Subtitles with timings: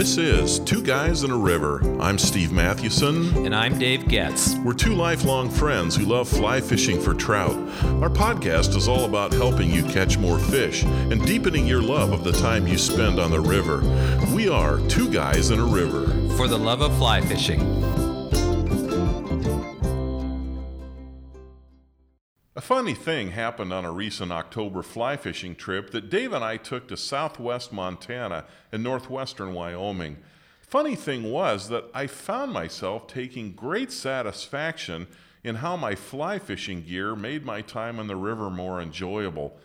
[0.00, 1.82] This is Two Guys in a River.
[2.00, 3.44] I'm Steve Mathewson.
[3.44, 4.54] And I'm Dave Getz.
[4.64, 7.54] We're two lifelong friends who love fly fishing for trout.
[8.00, 12.24] Our podcast is all about helping you catch more fish and deepening your love of
[12.24, 13.82] the time you spend on the river.
[14.34, 16.06] We are Two Guys in a River.
[16.34, 17.60] For the love of fly fishing.
[22.70, 26.86] Funny thing happened on a recent October fly fishing trip that Dave and I took
[26.86, 30.18] to southwest Montana and northwestern Wyoming.
[30.60, 35.08] Funny thing was that I found myself taking great satisfaction
[35.42, 39.58] in how my fly fishing gear made my time on the river more enjoyable.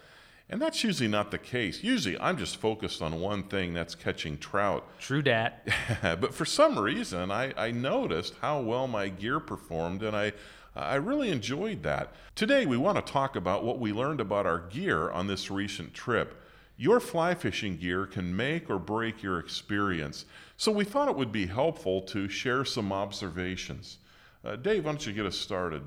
[0.49, 1.84] And that's usually not the case.
[1.84, 4.84] Usually I'm just focused on one thing that's catching trout.
[4.99, 5.68] True dat.
[6.02, 10.34] but for some reason, I, I noticed how well my gear performed and I
[10.76, 12.14] I really enjoyed that.
[12.36, 15.94] Today, we want to talk about what we learned about our gear on this recent
[15.94, 16.42] trip.
[16.76, 20.26] Your fly fishing gear can make or break your experience,
[20.58, 23.99] so we thought it would be helpful to share some observations.
[24.44, 25.82] Uh, Dave, why don't you get us started?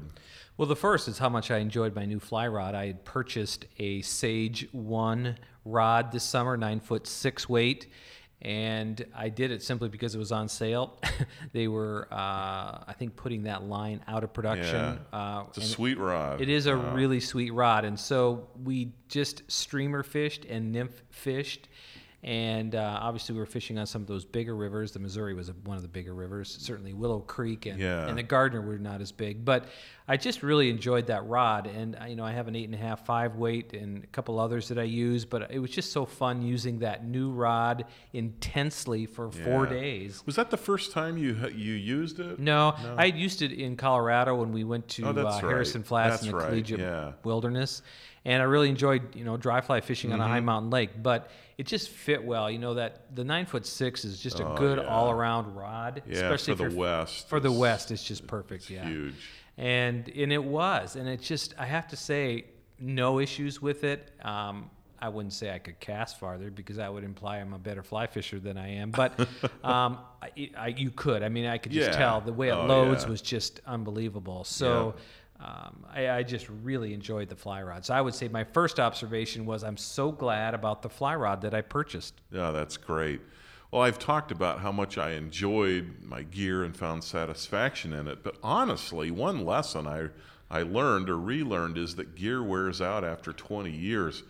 [0.56, 2.74] Well, the first is how much I enjoyed my new fly rod.
[2.74, 7.88] I had purchased a Sage 1 rod this summer, 9 foot 6 weight
[8.42, 11.00] and I did it simply because it was on sale.
[11.52, 12.14] they were, uh,
[12.86, 15.00] I think, putting that line out of production.
[15.12, 15.18] Yeah.
[15.18, 16.40] Uh, it's a sweet rod.
[16.40, 16.94] It is a wow.
[16.94, 21.68] really sweet rod, and so we just streamer fished and nymph fished,
[22.24, 24.90] and uh, obviously, we were fishing on some of those bigger rivers.
[24.90, 26.56] The Missouri was a, one of the bigger rivers.
[26.60, 28.08] Certainly, Willow Creek and, yeah.
[28.08, 29.44] and the Gardner were not as big.
[29.44, 29.66] But
[30.08, 31.68] I just really enjoyed that rod.
[31.68, 34.40] And you know, I have an eight and a half, five weight, and a couple
[34.40, 35.24] others that I use.
[35.24, 39.44] But it was just so fun using that new rod intensely for yeah.
[39.44, 40.24] four days.
[40.26, 42.40] Was that the first time you you used it?
[42.40, 42.96] No, no.
[42.98, 46.30] I used it in Colorado when we went to oh, uh, Harrison Flats that's in
[46.32, 46.48] the right.
[46.48, 47.12] collegiate yeah.
[47.22, 47.82] wilderness
[48.28, 50.20] and I really enjoyed you know dry fly fishing mm-hmm.
[50.20, 50.90] on a high mountain lake.
[51.02, 52.50] But it just fit well.
[52.50, 54.84] You know that the nine foot six is just a oh, good yeah.
[54.84, 57.28] all around rod, yeah, especially for the west.
[57.28, 58.64] For the west, it's just perfect.
[58.64, 59.14] It's yeah, huge.
[59.56, 62.44] And and it was, and it just I have to say
[62.78, 64.12] no issues with it.
[64.22, 67.82] Um, I wouldn't say I could cast farther because that would imply I'm a better
[67.82, 68.90] fly fisher than I am.
[68.90, 69.18] But
[69.64, 71.22] um, I, I, you could.
[71.22, 71.96] I mean, I could just yeah.
[71.96, 73.10] tell the way it oh, loads yeah.
[73.10, 74.44] was just unbelievable.
[74.44, 74.96] So
[75.40, 77.84] um, I, I, just really enjoyed the fly rod.
[77.84, 81.42] So I would say my first observation was I'm so glad about the fly rod
[81.42, 82.14] that I purchased.
[82.32, 83.20] Yeah, that's great.
[83.70, 88.24] Well, I've talked about how much I enjoyed my gear and found satisfaction in it,
[88.24, 90.08] but honestly, one lesson I
[90.50, 94.22] I learned or relearned is that gear wears out after 20 years.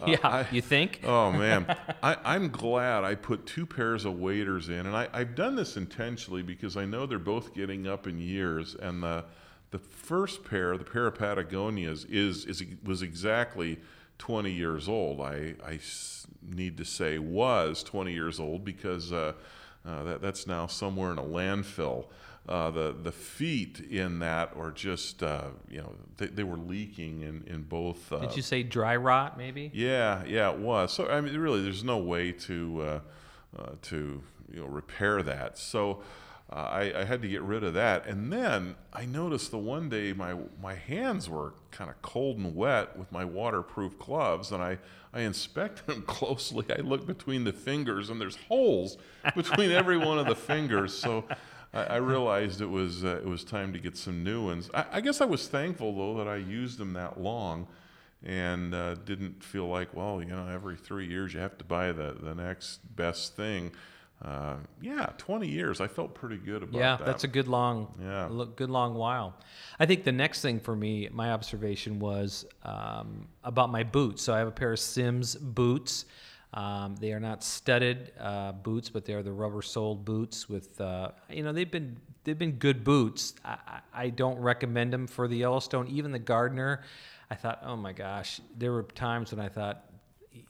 [0.00, 1.00] Uh, yeah, I, you think?
[1.04, 5.34] Oh man, I, am glad I put two pairs of waders in, and I, I've
[5.34, 9.24] done this intentionally because I know they're both getting up in years, and the
[9.70, 13.78] the first pair, the pair of Patagonias, is, is was exactly
[14.18, 15.20] 20 years old.
[15.20, 15.78] I, I
[16.42, 19.34] need to say was 20 years old because uh,
[19.86, 22.06] uh, that, that's now somewhere in a landfill.
[22.48, 27.20] Uh, the the feet in that are just uh, you know they, they were leaking
[27.20, 28.08] in in both.
[28.08, 29.70] Did you say dry rot maybe?
[29.74, 30.94] Yeah, yeah, it was.
[30.94, 33.00] So I mean, really, there's no way to uh,
[33.58, 35.58] uh, to you know repair that.
[35.58, 36.00] So
[36.50, 38.06] uh, I, I, had to get rid of that.
[38.06, 42.56] And then I noticed the one day my my hands were kind of cold and
[42.56, 44.78] wet with my waterproof gloves, and I
[45.12, 46.64] I inspected them closely.
[46.74, 48.96] I looked between the fingers, and there's holes
[49.36, 50.94] between every one of the fingers.
[50.94, 51.24] So.
[51.74, 54.70] I, I realized it was uh, it was time to get some new ones.
[54.72, 57.66] I, I, guess I was thankful though that I used them that long,
[58.24, 61.92] and uh, didn't feel like well you know every three years you have to buy
[61.92, 63.72] the the next best thing
[64.24, 65.80] uh, yeah, 20 years.
[65.80, 67.00] I felt pretty good about yeah, that.
[67.00, 68.28] Yeah, that's a good long, yeah.
[68.56, 69.34] good long while.
[69.78, 74.22] I think the next thing for me, my observation was um, about my boots.
[74.22, 76.04] So I have a pair of Simms boots.
[76.52, 80.80] Um, they are not studded uh, boots, but they are the rubber soled boots with,
[80.80, 83.34] uh, you know, they've been they've been good boots.
[83.44, 85.88] I, I don't recommend them for the Yellowstone.
[85.88, 86.82] Even the Gardner.
[87.30, 89.84] I thought, oh my gosh, there were times when I thought,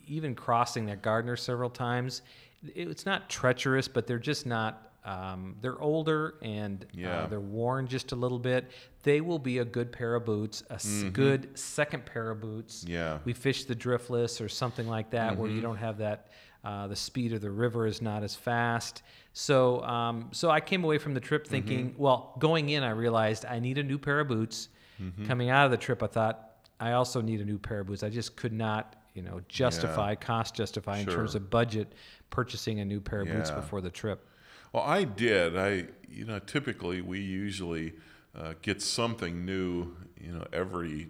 [0.07, 2.23] even crossing that Gardner several times,
[2.63, 4.85] it's not treacherous, but they're just not.
[5.05, 7.19] Um, they're older and uh, yeah.
[7.21, 8.71] uh, they're worn just a little bit.
[9.05, 11.09] They will be a good pair of boots, a mm-hmm.
[11.11, 12.85] good second pair of boots.
[12.87, 13.19] Yeah.
[13.25, 15.41] We fish the driftless or something like that mm-hmm.
[15.41, 16.29] where you don't have that.
[16.63, 19.03] Uh, the speed of the river is not as fast.
[19.33, 22.03] So, um, so I came away from the trip thinking, mm-hmm.
[22.03, 24.69] well, going in, I realized I need a new pair of boots.
[25.01, 25.27] Mm-hmm.
[25.27, 26.51] Coming out of the trip, I thought
[26.81, 28.03] I also need a new pair of boots.
[28.03, 30.15] I just could not you know justify yeah.
[30.15, 31.11] cost justify sure.
[31.11, 31.93] in terms of budget
[32.31, 33.35] purchasing a new pair of yeah.
[33.35, 34.27] boots before the trip
[34.73, 37.93] well i did i you know typically we usually
[38.35, 41.09] uh, get something new you know every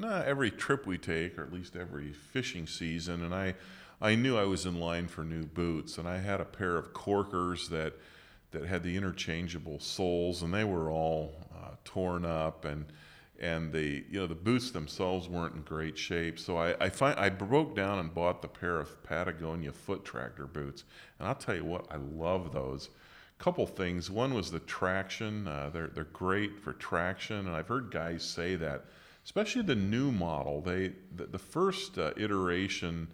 [0.00, 3.54] not every trip we take, or at least every fishing season, and I,
[4.00, 6.92] I knew I was in line for new boots, and I had a pair of
[6.92, 7.94] Korkers that,
[8.52, 12.86] that had the interchangeable soles, and they were all uh, torn up, and
[13.40, 16.38] and the you know the boots themselves weren't in great shape.
[16.38, 20.46] So I I, find, I broke down and bought the pair of Patagonia foot tractor
[20.46, 20.84] boots,
[21.18, 22.90] and I'll tell you what, I love those.
[23.38, 24.10] Couple things.
[24.10, 25.48] One was the traction.
[25.48, 28.84] Uh, they're they're great for traction, and I've heard guys say that,
[29.24, 30.60] especially the new model.
[30.60, 33.08] They the, the first uh, iteration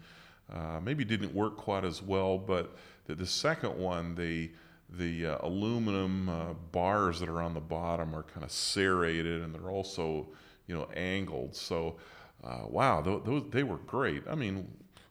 [0.52, 2.76] uh, maybe didn't work quite as well, but
[3.06, 4.50] the, the second one they
[4.88, 9.54] the uh, aluminum uh, bars that are on the bottom are kind of serrated and
[9.54, 10.28] they're also
[10.66, 11.54] you know angled.
[11.54, 11.96] So
[12.44, 14.22] uh, wow th- those they were great.
[14.28, 14.68] I mean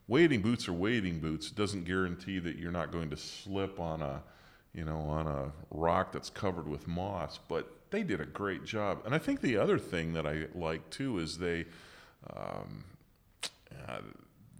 [0.08, 1.48] wading boots are wading boots.
[1.48, 4.22] It doesn't guarantee that you're not going to slip on a
[4.74, 9.02] you know on a rock that's covered with moss but they did a great job.
[9.04, 11.66] And i think the other thing that i like too is they
[12.34, 12.84] um,
[13.88, 14.00] uh,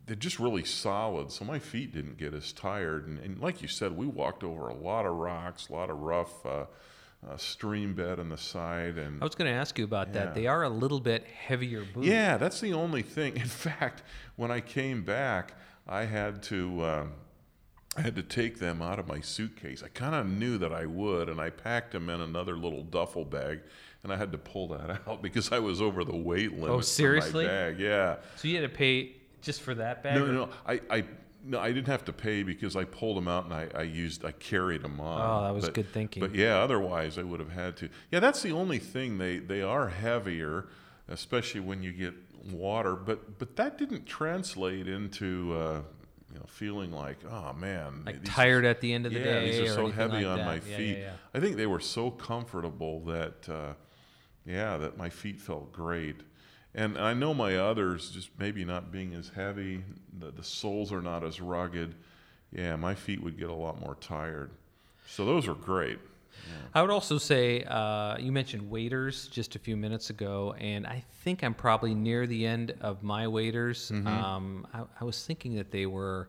[0.06, 3.08] they're just really solid, so my feet didn't get as tired.
[3.08, 5.98] And, and, like you said, we walked over a lot of rocks, a lot of
[5.98, 6.66] rough uh,
[7.28, 8.98] uh, stream bed on the side.
[8.98, 10.26] And I was going to ask you about yeah.
[10.26, 10.34] that.
[10.34, 12.06] They are a little bit heavier boots.
[12.06, 13.36] Yeah, that's the only thing.
[13.36, 14.04] In fact,
[14.36, 15.54] when I came back,
[15.88, 16.80] I had to.
[16.82, 17.06] Uh,
[17.98, 19.82] I had to take them out of my suitcase.
[19.82, 23.24] I kind of knew that I would, and I packed them in another little duffel
[23.24, 23.60] bag,
[24.02, 26.68] and I had to pull that out because I was over the weight limit.
[26.68, 27.46] Oh, seriously?
[27.46, 27.80] bag.
[27.80, 28.16] Yeah.
[28.36, 30.16] So you had to pay just for that bag?
[30.16, 30.48] No, no, no.
[30.66, 31.04] I, I,
[31.44, 34.24] no, I didn't have to pay because I pulled them out and I, I used,
[34.24, 35.20] I carried them on.
[35.20, 36.20] Oh, that was but, good thinking.
[36.20, 37.88] But yeah, otherwise I would have had to.
[38.10, 39.18] Yeah, that's the only thing.
[39.18, 40.66] They, they are heavier,
[41.08, 42.14] especially when you get
[42.50, 42.96] water.
[42.96, 45.56] But, but that didn't translate into.
[45.56, 45.80] Uh,
[46.32, 49.50] you know, feeling like, oh man, like tired at the end of the yeah, day.
[49.50, 50.46] these are so heavy like on that.
[50.46, 50.98] my yeah, feet.
[50.98, 51.12] Yeah.
[51.32, 53.72] I think they were so comfortable that, uh,
[54.44, 56.16] yeah, that my feet felt great.
[56.76, 59.82] And I know my others, just maybe not being as heavy,
[60.18, 61.94] the, the soles are not as rugged.
[62.52, 64.50] Yeah, my feet would get a lot more tired.
[65.08, 65.98] So those are great.
[66.46, 66.52] Yeah.
[66.74, 71.02] I would also say uh, you mentioned waders just a few minutes ago, and I
[71.22, 73.90] think I'm probably near the end of my waders.
[73.90, 74.06] Mm-hmm.
[74.06, 76.28] Um, I, I, was thinking that they were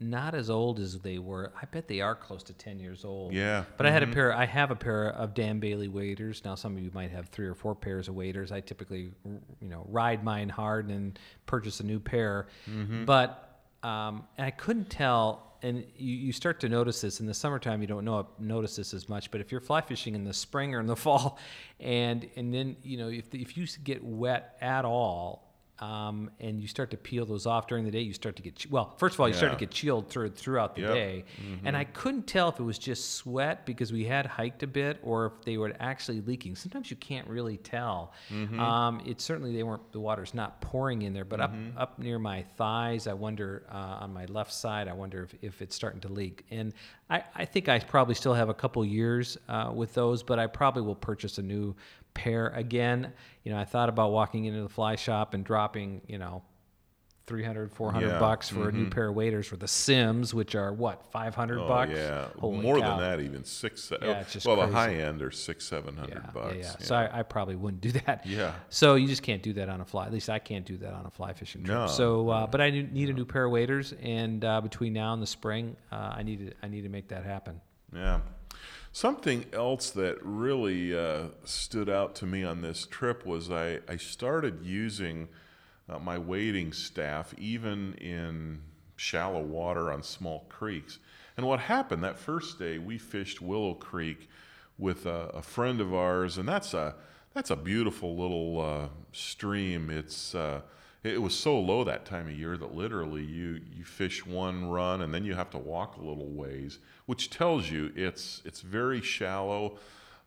[0.00, 1.52] not as old as they were.
[1.60, 3.34] I bet they are close to 10 years old.
[3.34, 3.64] Yeah.
[3.76, 3.86] But mm-hmm.
[3.86, 4.14] I had a mm-hmm.
[4.14, 6.42] pair, I have a pair of Dan Bailey waders.
[6.44, 8.50] Now, some of you might have three or four pairs of waders.
[8.50, 12.48] I typically, you know, ride mine hard and purchase a new pair.
[12.68, 13.04] Mm-hmm.
[13.04, 13.50] But
[13.82, 17.82] um, I couldn't tell, and you, you start to notice this in the summertime.
[17.82, 20.74] You don't know notice this as much, but if you're fly fishing in the spring
[20.74, 21.38] or in the fall,
[21.78, 25.49] and and then you know if if you get wet at all,
[25.80, 28.66] um, and you start to peel those off during the day, you start to get
[28.70, 28.94] well.
[28.96, 29.38] First of all, you yeah.
[29.38, 30.94] start to get chilled through, throughout the yep.
[30.94, 31.66] day, mm-hmm.
[31.66, 34.98] and I couldn't tell if it was just sweat because we had hiked a bit,
[35.02, 36.56] or if they were actually leaking.
[36.56, 38.14] Sometimes you can't really tell.
[38.32, 38.58] Mm-hmm.
[38.58, 39.92] Um, it certainly they weren't.
[39.92, 41.76] The water's not pouring in there, but mm-hmm.
[41.76, 45.34] up up near my thighs, I wonder uh, on my left side, I wonder if,
[45.42, 46.44] if it's starting to leak.
[46.50, 46.72] And
[47.08, 50.46] I, I think I probably still have a couple years uh, with those, but I
[50.46, 51.74] probably will purchase a new
[52.14, 53.12] pair again.
[53.44, 56.42] You know, I thought about walking into the fly shop and dropping, you know,
[57.30, 58.18] 300 400 yeah.
[58.18, 58.68] bucks for mm-hmm.
[58.68, 58.90] a new mm-hmm.
[58.90, 61.92] pair of waders for the Simms which are what 500 oh, bucks.
[61.94, 62.96] Yeah, Holy more cow.
[62.96, 63.92] than that, even six.
[64.02, 64.70] Yeah, it's just well, crazy.
[64.70, 66.54] the high end are six, seven hundred yeah, bucks.
[66.56, 66.74] Yeah, yeah.
[66.80, 66.86] yeah.
[66.86, 68.26] So I, I, probably wouldn't do that.
[68.26, 68.54] Yeah.
[68.68, 70.06] So you just can't do that on a fly.
[70.06, 71.78] At least I can't do that on a fly fishing trip.
[71.78, 71.86] No.
[71.86, 75.22] So, uh, but I need a new pair of waders, and uh, between now and
[75.22, 77.60] the spring, uh, I need to I need to make that happen.
[77.94, 78.20] Yeah.
[78.92, 83.96] Something else that really uh, stood out to me on this trip was I, I
[83.96, 85.28] started using
[85.88, 88.62] uh, my wading staff even in
[88.96, 90.98] shallow water on small creeks.
[91.36, 94.28] And what happened that first day, we fished Willow Creek
[94.76, 96.94] with a, a friend of ours, and that's a
[97.32, 99.88] that's a beautiful little uh, stream.
[99.88, 100.62] It's uh,
[101.02, 105.00] it was so low that time of year that literally you you fish one run
[105.00, 109.00] and then you have to walk a little ways, which tells you it's it's very
[109.00, 109.78] shallow.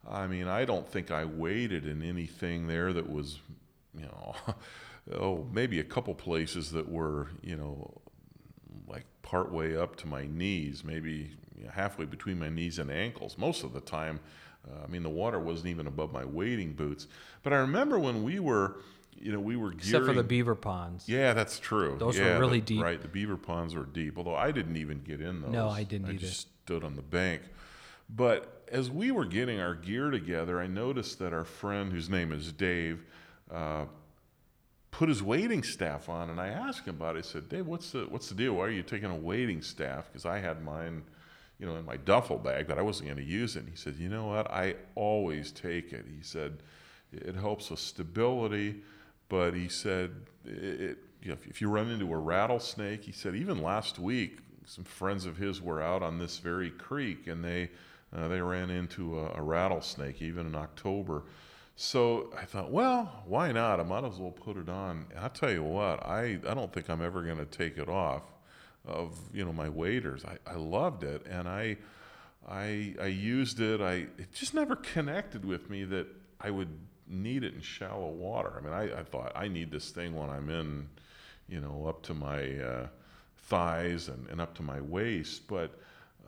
[0.09, 3.39] I mean, I don't think I waded in anything there that was,
[3.95, 4.35] you know,
[5.13, 8.01] oh maybe a couple places that were you know
[8.87, 11.31] like part way up to my knees, maybe
[11.71, 13.37] halfway between my knees and ankles.
[13.37, 14.19] Most of the time,
[14.67, 17.07] uh, I mean, the water wasn't even above my wading boots.
[17.43, 18.77] But I remember when we were
[19.19, 21.07] you know, we were gearing, except for the beaver ponds.
[21.07, 21.95] Yeah, that's true.
[21.99, 22.83] Those yeah, were really the, deep.
[22.83, 24.17] Right, the beaver ponds were deep.
[24.17, 25.51] Although I didn't even get in those.
[25.51, 26.19] No, I didn't I either.
[26.19, 27.41] just stood on the bank.
[28.09, 32.31] But as we were getting our gear together, I noticed that our friend, whose name
[32.31, 33.03] is Dave,
[33.51, 33.85] uh,
[34.91, 37.19] put his wading staff on, and I asked him about it.
[37.19, 38.53] I said, "Dave, what's the what's the deal?
[38.53, 41.03] Why are you taking a wading staff?" Because I had mine,
[41.59, 43.61] you know, in my duffel bag, but I wasn't going to use it.
[43.61, 44.49] And he said, "You know what?
[44.51, 46.63] I always take it." He said,
[47.11, 48.83] "It helps with stability."
[49.33, 50.11] But he said
[50.45, 54.37] it, you know, if you run into a rattlesnake, he said even last week
[54.67, 57.71] some friends of his were out on this very creek and they
[58.15, 61.23] uh, they ran into a, a rattlesnake even in October.
[61.75, 63.79] So I thought, well, why not?
[63.79, 65.07] I might as well put it on.
[65.09, 67.89] And I'll tell you what, I, I don't think I'm ever going to take it
[67.89, 68.21] off
[68.85, 70.23] of you know my waders.
[70.25, 71.77] I, I loved it and I
[72.47, 73.81] I I used it.
[73.81, 76.05] I it just never connected with me that
[76.39, 76.69] I would
[77.07, 78.53] need it in shallow water.
[78.57, 80.87] I mean, I, I thought I need this thing when I'm in,
[81.47, 82.87] you know, up to my uh,
[83.37, 85.47] thighs and, and up to my waist.
[85.47, 85.79] But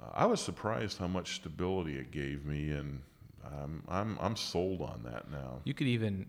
[0.02, 3.02] uh, I was surprised how much stability it gave me, and
[3.46, 5.60] I'm I'm I'm sold on that now.
[5.64, 6.28] You could even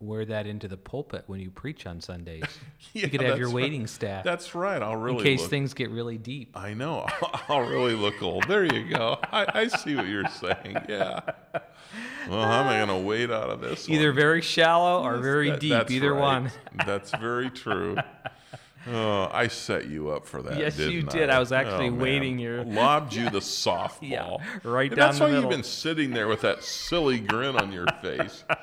[0.00, 2.44] wear that into the pulpit when you preach on Sundays.
[2.92, 3.90] Yeah, you could have your wading right.
[3.90, 4.80] staff That's right.
[4.80, 6.56] I'll really in case look, things get really deep.
[6.56, 7.06] I know.
[7.48, 8.46] I'll really look old.
[8.48, 9.18] There you go.
[9.24, 10.76] I, I see what you're saying.
[10.88, 11.20] Yeah.
[12.28, 13.88] Well, how am I going to wade out of this?
[13.88, 14.16] Either one?
[14.16, 15.90] very shallow or very That- deep.
[15.90, 16.20] Either right.
[16.20, 16.50] one.
[16.86, 17.96] That's very true.
[18.90, 20.56] Oh, I set you up for that.
[20.58, 21.28] Yes, you didn't did.
[21.30, 24.00] I was actually Oh, waiting your- lobbed you the softball.
[24.02, 25.42] Yeah, right And down That's the why middle.
[25.42, 28.44] you've been sitting there with that silly grin on your face.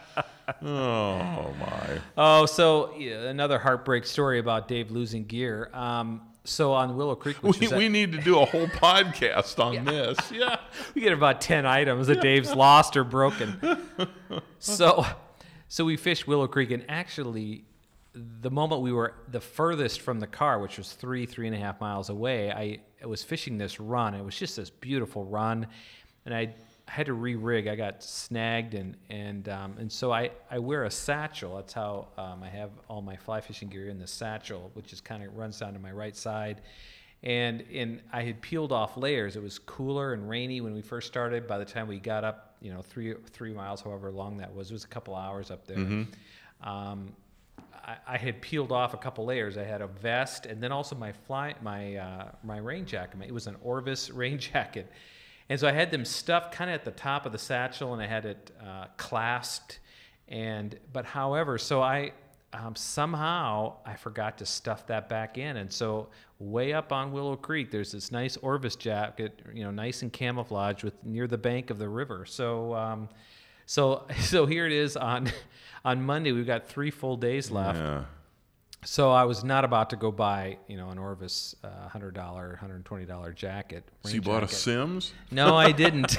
[0.61, 1.99] Oh my!
[2.15, 5.71] Oh, so yeah, another heartbreak story about Dave losing gear.
[5.73, 9.83] Um, so on Willow Creek, which We, we need to do a whole podcast on
[9.85, 10.17] this.
[10.31, 10.57] Yeah.
[10.93, 13.59] we get about 10 items that Dave's lost or broken.
[14.59, 15.05] So,
[15.67, 17.65] so we fished Willow Creek, and actually,
[18.13, 21.59] the moment we were the furthest from the car, which was three, three and a
[21.59, 24.13] half miles away, I, I was fishing this run.
[24.13, 25.67] It was just this beautiful run,
[26.25, 26.55] and I,
[26.87, 27.67] I had to re-rig.
[27.67, 31.55] I got snagged, and and um, and so I, I wear a satchel.
[31.55, 35.01] That's how um, I have all my fly fishing gear in the satchel, which is
[35.01, 36.61] kind of runs down to my right side
[37.25, 39.35] and and I had peeled off layers.
[39.35, 41.47] It was cooler and rainy when we first started.
[41.47, 44.69] By the time we got up, you know, three three miles, however long that was,
[44.69, 45.77] it was a couple hours up there.
[46.61, 47.13] Um,
[47.83, 49.57] I, I had peeled off a couple layers.
[49.57, 53.19] I had a vest, and then also my fly my uh, my rain jacket.
[53.25, 54.91] It was an Orvis rain jacket,
[55.49, 58.01] and so I had them stuffed kind of at the top of the satchel, and
[58.01, 59.79] I had it uh, clasped.
[60.27, 62.13] And but however, so I
[62.53, 66.09] um, somehow I forgot to stuff that back in, and so
[66.39, 70.83] way up on Willow Creek, there's this nice Orvis jacket, you know, nice and camouflaged
[70.83, 72.25] with near the bank of the river.
[72.25, 73.09] So, um,
[73.65, 75.31] so, so here it is on
[75.85, 76.31] on Monday.
[76.31, 77.79] We've got three full days left.
[77.79, 78.05] Yeah.
[78.83, 82.55] So I was not about to go buy, you know, an Orvis uh, hundred dollar,
[82.57, 83.83] hundred twenty dollar jacket.
[84.03, 84.55] So you bought a jacket.
[84.55, 85.13] Simms?
[85.31, 86.17] No, I didn't.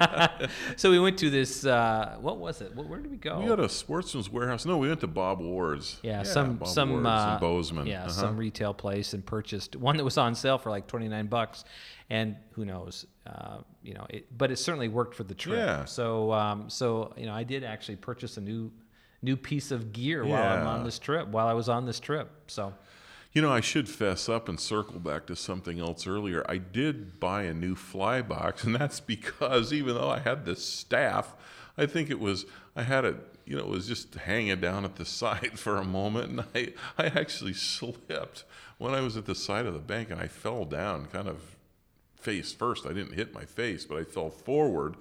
[0.76, 1.64] so we went to this.
[1.64, 2.74] Uh, what was it?
[2.74, 3.38] Where did we go?
[3.40, 4.66] We got a Sportsman's Warehouse.
[4.66, 5.98] No, we went to Bob Ward's.
[6.02, 7.86] Yeah, some Bob some Ward's uh, Bozeman.
[7.86, 8.10] Yeah, Uh-huh.
[8.10, 11.64] some retail place and purchased one that was on sale for like twenty nine bucks,
[12.08, 15.58] and who knows, uh, you know, it, but it certainly worked for the trip.
[15.58, 15.84] Yeah.
[15.84, 18.72] So um, so you know, I did actually purchase a new
[19.22, 21.28] new piece of gear while I'm on this trip.
[21.28, 22.74] While I was on this trip, so
[23.32, 26.44] You know, I should fess up and circle back to something else earlier.
[26.48, 30.64] I did buy a new fly box, and that's because even though I had this
[30.64, 31.34] staff,
[31.78, 33.16] I think it was I had it.
[33.46, 36.72] You know, it was just hanging down at the side for a moment, and I
[36.98, 38.44] I actually slipped
[38.78, 41.56] when I was at the side of the bank, and I fell down, kind of
[42.16, 42.86] face first.
[42.86, 44.96] I didn't hit my face, but I fell forward,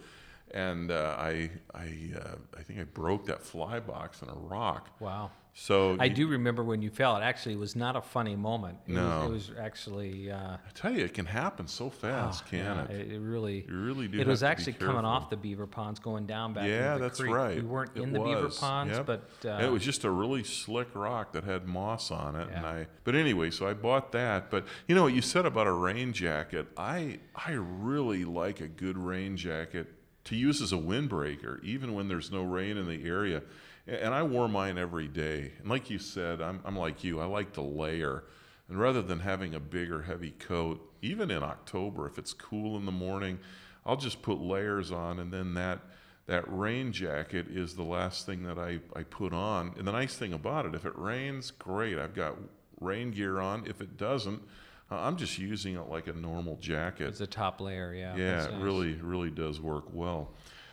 [0.53, 4.89] and uh, I I uh, I think I broke that fly box in a rock.
[4.99, 5.31] wow.
[5.51, 7.17] So I you- do remember when you fell.
[7.17, 8.77] It actually was not a funny moment.
[8.87, 9.27] It No.
[9.31, 10.31] was, it was actually.
[10.31, 13.11] Uh, I tell you, it can happen so fast, oh, can yeah, it?
[13.11, 13.19] it?
[13.19, 13.65] Really.
[13.67, 14.19] You really do.
[14.21, 17.19] It was actually coming off the beaver ponds, going down back Yeah, into the that's
[17.19, 17.33] creek.
[17.33, 17.55] right.
[17.55, 19.05] We weren't It in the beaver was, ponds, yep.
[19.05, 22.65] but uh, it was just a really slick rock that had moss on it, and
[22.65, 22.87] I.
[23.03, 24.49] But anyway, so I bought that.
[24.51, 26.67] But you know what you said about a rain jacket?
[26.77, 29.87] I I really like a good rain jacket
[30.29, 33.41] to use as a windbreaker, even when there's no rain in the area.
[33.87, 35.53] And I wore mine every day.
[35.59, 37.19] And like you said, I'm I'm like you.
[37.19, 38.23] I like to layer.
[38.67, 42.77] And rather than having a big or heavy coat, even in October, if it's cool
[42.77, 43.39] in the morning,
[43.83, 45.79] I'll just put layers on, and then that
[46.27, 49.73] that rain jacket is the last thing that I, I put on.
[49.79, 51.97] And the nice thing about it, if it rains, great.
[51.97, 52.35] I've got
[52.79, 53.65] rain gear on.
[53.65, 54.43] If it doesn't,
[54.91, 57.07] I'm just using it like a normal jacket.
[57.07, 57.93] it's a top layer.
[57.93, 58.15] Yeah.
[58.15, 58.61] Yeah, it nice.
[58.61, 60.31] really, really does work well.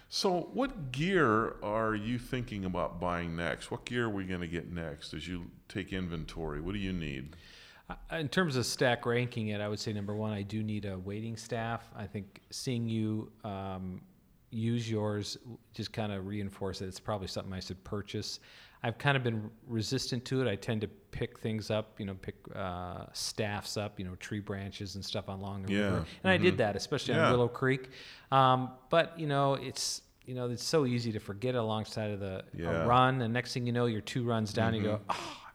[0.08, 3.70] So, what gear are you thinking about buying next?
[3.70, 6.60] What gear are we going to get next as you take inventory?
[6.60, 7.34] What do you need?
[8.12, 10.98] In terms of stack ranking it, I would say number one, I do need a
[10.98, 11.88] wading staff.
[11.96, 14.00] I think seeing you um,
[14.50, 15.38] use yours
[15.72, 18.40] just kind of reinforce that it's probably something I should purchase.
[18.86, 20.48] I've kind of been resistant to it.
[20.48, 24.38] I tend to pick things up, you know, pick uh, staffs up, you know, tree
[24.38, 26.04] branches and stuff along the Yeah, river.
[26.22, 27.24] And I did that, especially Yeah.
[27.26, 27.90] on Willow Creek.
[28.30, 32.44] Um, but you know, it's you know, it's so easy to forget alongside of the
[32.44, 32.86] a Yeah.
[32.86, 34.72] run, and next thing you know, you're two runs down.
[34.74, 35.45] You go, oh,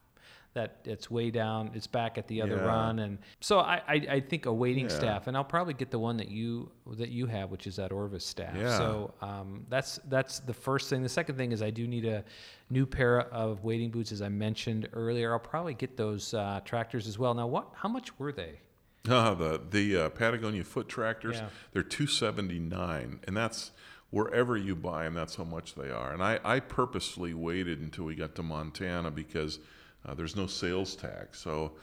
[0.54, 1.72] that it's way down.
[1.74, 2.64] It's back at the other Yeah.
[2.66, 4.96] run, and so I, I, I think a wading Yeah.
[4.98, 7.92] staff, and I'll probably get the one that you that you have, which is that
[7.92, 8.56] Orvis staff.
[8.56, 8.78] Yeah.
[8.78, 11.02] So um, that's that's the first thing.
[11.04, 12.24] The second thing is I do need a
[12.70, 15.32] new pair of wading boots, as I mentioned earlier.
[15.34, 17.34] I'll probably get those uh, tractors as well.
[17.34, 17.70] Now, what?
[17.76, 18.60] How much were they?
[19.10, 21.48] Uh, the the uh, Patagonia foot tractors, Yeah.
[21.74, 23.72] they're two seventy nine, and that's
[24.12, 25.16] wherever you buy them.
[25.16, 26.14] That's how much they are.
[26.14, 29.58] And I, I purposely waited until we got to Montana because
[30.06, 31.74] uh, there's no sales tax, so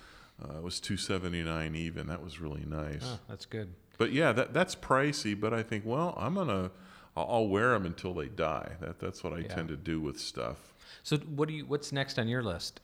[0.42, 2.06] uh, it was two seventy nine even.
[2.06, 3.02] That was really nice.
[3.04, 3.72] Oh, that's good.
[3.98, 5.38] But yeah, that that's pricey.
[5.38, 6.70] But I think, well, I'm gonna
[7.16, 8.72] I'll, I'll wear them until they die.
[8.80, 9.48] That that's what I Yeah.
[9.48, 10.72] tend to do with stuff.
[11.02, 11.66] So, what do you?
[11.66, 12.80] What's next on your list?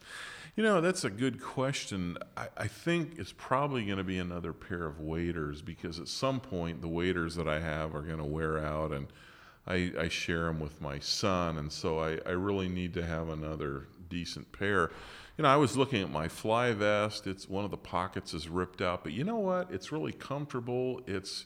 [0.55, 2.17] You know, that's a good question.
[2.37, 6.39] I, I think it's probably going to be another pair of waders because at some
[6.39, 9.07] point the waders that I have are going to wear out, and
[9.67, 13.27] I, I share them with my son, and so I, I really need to have
[13.27, 14.91] another decent pair.
[15.37, 17.27] You know, I was looking at my fly vest.
[17.27, 19.69] It's one of the pockets is ripped out, but you know what?
[19.69, 21.01] It's really comfortable.
[21.05, 21.45] It's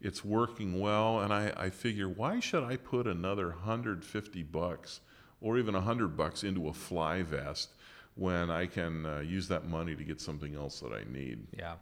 [0.00, 5.00] it's working well, and I, I figure why should I put another 150 bucks
[5.40, 7.70] or even 100 bucks into a fly vest
[8.14, 11.46] when I can uh, use that money to get something else that I need?
[11.56, 11.74] Yeah,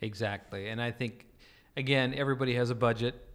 [0.00, 0.68] exactly.
[0.68, 1.26] And I think,
[1.76, 3.26] again, everybody has a budget.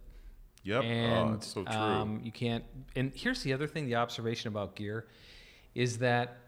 [0.64, 1.74] Yep, And oh, it's so true.
[1.74, 2.64] Um, you can't.
[2.94, 5.06] And here's the other thing: the observation about gear
[5.74, 6.38] is that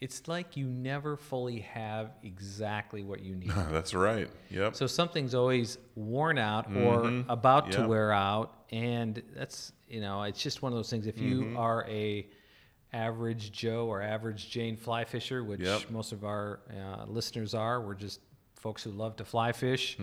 [0.00, 3.50] it's like you never fully have exactly what you need.
[3.70, 4.28] That's right.
[4.50, 4.76] Yep.
[4.76, 10.42] So something's always worn out or about to wear out, and that's you know it's
[10.42, 11.06] just one of those things.
[11.06, 12.26] If you are a
[12.92, 15.90] average Joe or average Jane fly fisher, which Yep.
[15.90, 18.20] most of our uh, listeners are, we're just
[18.66, 19.96] folks who love to fly fish.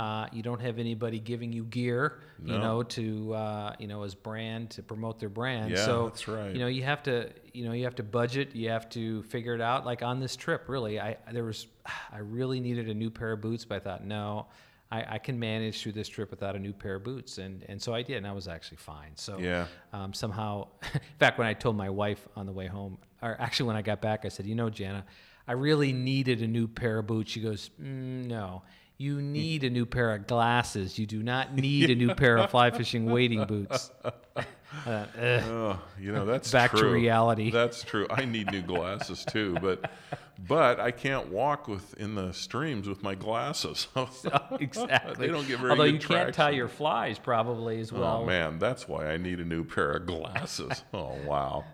[0.00, 4.14] Uh, you don't have anybody giving you gear, you know, to uh, you know as
[4.16, 5.70] brand to promote their brand.
[5.70, 6.52] Yeah, so that's right.
[6.52, 8.56] You know, you have to you know you have to budget.
[8.56, 9.86] You have to figure it out.
[9.86, 11.66] Like on this trip, really, I there was
[12.12, 14.46] I really needed a new pair of boots, but I thought no.
[14.90, 17.78] I, I can manage through this trip without a new pair of boots, and, and
[17.84, 19.12] so I did, and I was actually fine.
[19.16, 19.66] So Yeah.
[19.92, 23.66] um, somehow, in fact, when I told my wife on the way home, or actually
[23.66, 25.04] when I got back, I said, you know, Jana,
[25.48, 27.32] I really needed a new pair of boots.
[27.32, 28.62] She goes, mm, no,
[28.98, 30.98] you need a new pair of glasses.
[30.98, 33.90] You do not need a new pair of fly fishing wading boots.
[34.86, 35.06] Uh.
[35.16, 37.50] Oh, you know that's Back to reality.
[37.50, 38.06] That's true.
[38.10, 39.90] I need new glasses too, but
[40.46, 43.88] but I can't walk with in the streams with my glasses.
[44.60, 45.26] exactly.
[45.26, 48.20] They don't get very Although you can't tie your flies probably as well.
[48.22, 50.84] Oh man, that's why I need a new pair of glasses.
[50.92, 51.64] oh wow.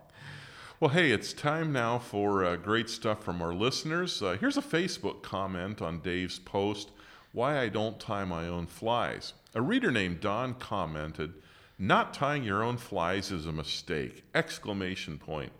[0.77, 4.21] Well, hey, it's time now for uh, great stuff from our listeners.
[4.21, 6.91] Uh, here's a Facebook comment on Dave's post
[7.31, 9.31] Why I Don't Tie My Own Flies.
[9.53, 11.35] A reader named Don commented,
[11.79, 14.25] Not tying your own flies is a mistake!
[14.35, 15.53] Exclamation point.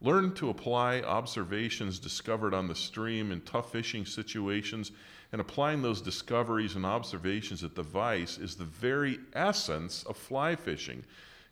[0.00, 4.92] Learn to apply observations discovered on the stream in tough fishing situations,
[5.30, 10.56] and applying those discoveries and observations at the vise is the very essence of fly
[10.56, 11.04] fishing.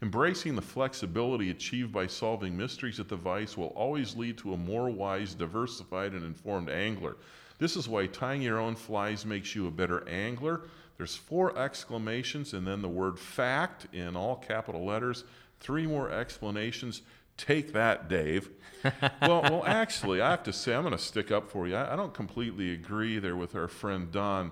[0.03, 4.57] Embracing the flexibility achieved by solving mysteries at the vise will always lead to a
[4.57, 7.17] more wise, diversified, and informed angler.
[7.59, 10.63] This is why tying your own flies makes you a better angler.
[10.99, 15.23] There's four exclamations and then the word fact in all capital letters,
[15.61, 17.03] three more explanations.
[17.37, 18.51] Take that, Dave.
[19.23, 21.77] well, well, actually, I have to say, I'm going to stick up for you.
[21.77, 24.51] I, I don't completely agree there with our friend Don.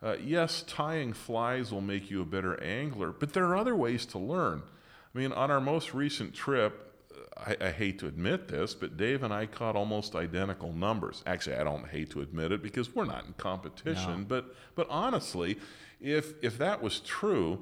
[0.00, 4.06] Uh, yes, tying flies will make you a better angler, but there are other ways
[4.06, 4.62] to learn.
[5.14, 8.96] I mean, on our most recent trip, uh, I, I hate to admit this, but
[8.96, 11.22] Dave and I caught almost identical numbers.
[11.26, 14.20] Actually, I don't hate to admit it because we're not in competition.
[14.20, 14.26] No.
[14.26, 15.58] But but honestly,
[16.00, 17.60] if if that was true,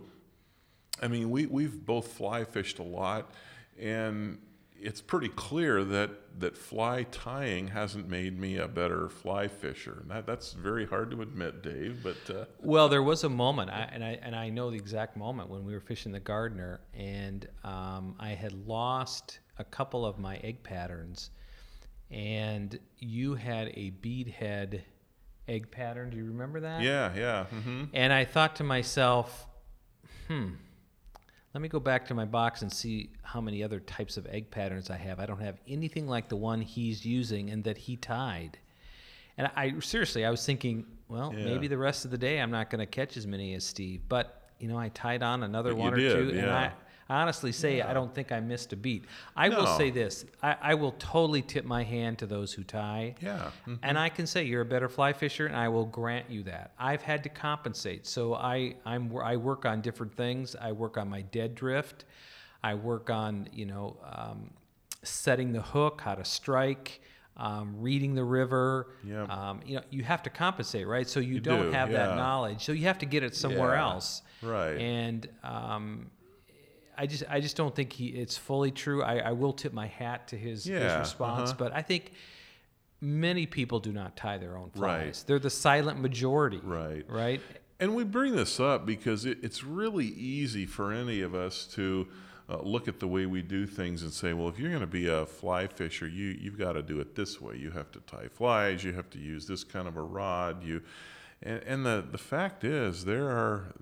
[1.02, 3.32] I mean, we we've both fly fished a lot,
[3.78, 4.38] and
[4.82, 10.02] it's pretty clear that that fly tying hasn't made me a better fly fisher.
[10.08, 12.02] That that's very hard to admit, Dave.
[12.02, 15.16] But uh, Well, there was a moment, I, and I and I know the exact
[15.16, 20.18] moment when we were fishing the Gardner, and um, I had lost a couple of
[20.18, 21.30] my egg patterns,
[22.10, 24.84] and you had a bead head
[25.48, 26.10] egg pattern.
[26.10, 26.82] Do you remember that?
[26.82, 27.44] yeah, yeah.
[27.46, 29.46] hmm And I thought to myself,
[30.28, 30.50] hmm,
[31.54, 34.50] let me go back to my box and see how many other types of egg
[34.50, 35.18] patterns I have.
[35.18, 38.58] I don't have anything like the one he's using and that he tied.
[39.36, 41.44] And I seriously, I was thinking, well, Yeah.
[41.44, 44.02] maybe the rest of the day I'm not going to catch as many as Steve.
[44.08, 46.54] But you know, I tied on another But one or did, two, and yeah.
[46.56, 46.72] I, I
[47.10, 49.04] honestly say I don't think I missed a beat.
[49.36, 53.14] I will say this: I, I will totally tip my hand to those who tie.
[53.20, 53.50] Yeah.
[53.66, 53.78] mhm.
[53.82, 56.72] And I can say you're a better fly fisher, and I will grant you that.
[56.78, 60.54] I've had to compensate, so I I'm I work on different things.
[60.54, 62.04] I work on my dead drift.
[62.62, 64.50] I work on you know um,
[65.02, 67.00] setting the hook, how to strike,
[67.36, 68.88] um, reading the river.
[69.04, 69.30] Yep.
[69.30, 71.08] Um, you know you have to compensate, right?
[71.08, 73.74] So you, You don't do, have that knowledge, so you have to get it somewhere
[73.74, 74.22] Yeah, else.
[74.42, 74.76] right.
[74.78, 76.10] And um,
[77.00, 79.02] I just I just don't think he it's fully true.
[79.02, 81.58] I, I will tip my hat to his, his response, uh-huh.
[81.58, 82.12] but I think
[83.00, 85.06] many people do not tie their own flies.
[85.06, 85.24] Right.
[85.26, 86.60] They're the silent majority.
[86.62, 87.04] Right.
[87.08, 87.40] Right.
[87.80, 92.06] And we bring this up because it, it's really easy for any of us to
[92.50, 94.86] uh, look at the way we do things and say, well, if you're going to
[94.86, 97.56] be a fly fisher, you you've got to do it this way.
[97.56, 98.84] You have to tie flies.
[98.84, 100.62] You have to use this kind of a rod.
[100.62, 100.82] You,
[101.42, 103.72] and, and the the fact is, there are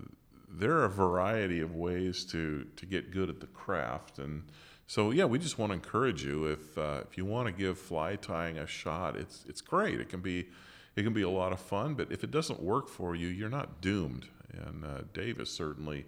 [0.59, 4.43] there are a variety of ways to to get good at the craft and.
[4.91, 7.79] So yeah, we just want to encourage you if uh, if you want to give
[7.79, 10.01] fly tying a shot, it's it's great.
[10.01, 10.49] It can be
[10.97, 13.51] it can be a lot of fun, but if it doesn't work for you, you're
[13.51, 14.29] not doomed.
[14.51, 16.07] And uh, Dave is certainly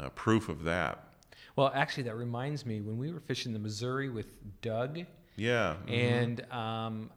[0.00, 1.04] uh, proof of that.
[1.56, 4.28] Well, actually, that reminds me when we were fishing the Missouri with
[4.62, 5.00] Doug,
[5.36, 5.74] Yeah.
[5.86, 5.92] mhm.
[5.92, 7.10] and um,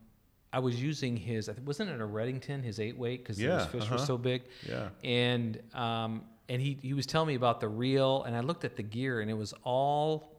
[0.52, 1.52] I was using his.
[1.64, 4.06] Wasn't it a Redington, his eight weight, because Yeah, his fish were uh-huh.
[4.06, 4.42] so big.
[4.68, 4.90] Yeah.
[5.04, 8.76] And um, and he he was telling me about the reel, and I looked at
[8.76, 10.32] the gear, and it was all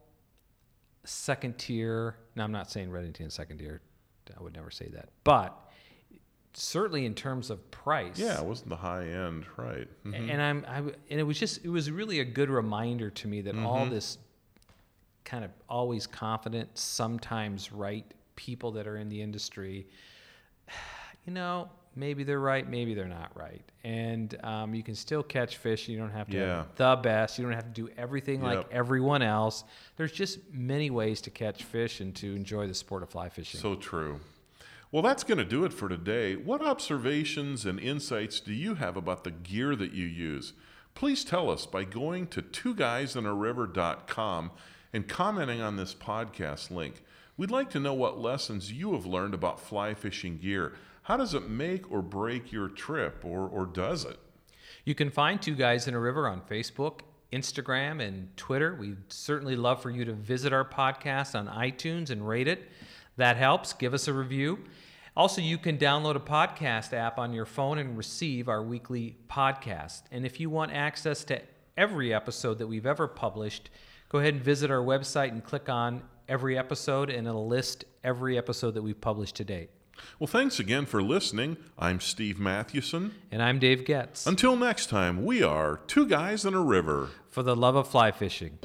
[1.05, 2.17] second tier.
[2.35, 3.81] Now I'm not saying Redington second tier.
[4.39, 5.57] I would never say that, but
[6.53, 8.19] certainly in terms of price.
[8.19, 9.87] Yeah, it wasn't the high end, right?
[10.05, 10.31] Mhm.
[10.31, 13.43] And I'm, I, and it was just, it was really a good reminder to me
[13.43, 13.91] that all Mm-hmm.
[13.95, 14.17] this
[15.25, 18.05] kind of always confident, sometimes right
[18.37, 19.87] people that are in the industry,
[21.27, 23.63] you know, maybe they're right, maybe they're not right.
[23.83, 25.89] And um, you can still catch fish.
[25.89, 26.65] You don't have to Yeah.
[26.77, 27.39] the best.
[27.39, 29.65] You don't have to do everything like everyone else.
[29.97, 33.61] There's just many ways to catch fish and to enjoy the sport of fly fishing.
[33.61, 34.21] So true.
[34.93, 36.37] Well, that's going to do it for today.
[36.37, 40.53] What observations and insights do you have about the gear that you use?
[40.95, 44.51] Please tell us by going to twoguysinaRiver.com
[44.93, 47.03] and commenting on this podcast link.
[47.39, 50.73] We'd like to know what lessons you have learned about fly fishing gear.
[51.03, 54.19] How does it make or break your trip, or, or does it?
[54.87, 57.01] You can find Two Guys in a River on Facebook,
[57.33, 58.75] Instagram, and Twitter.
[58.75, 62.71] We'd certainly love for you to visit our podcast on iTunes and rate it.
[63.19, 63.75] That helps.
[63.75, 64.61] Give us a review.
[65.15, 70.03] Also, you can download a podcast app on your phone and receive our weekly podcast.
[70.11, 71.43] And if you want access to
[71.77, 73.69] every episode that we've ever published,
[74.09, 78.37] go ahead and visit our website and click on every episode, and it'll list every
[78.39, 79.71] episode that we've published to date.
[80.19, 81.57] Well, thanks again for listening.
[81.79, 83.15] I'm Steve Mathewson.
[83.33, 87.09] And I'm Dave Getz Until next time, we are Two Guys in a River.
[87.31, 88.59] for the love of fly fishing.